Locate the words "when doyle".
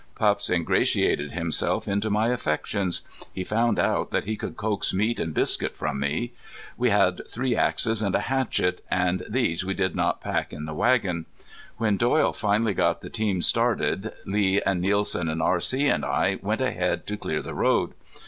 11.77-12.33